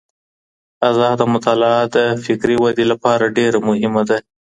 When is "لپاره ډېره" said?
2.91-3.59